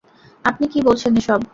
আপনি 0.45 0.65
কী 0.67 0.79
বলছেন 0.87 1.11
এসব? 1.17 1.39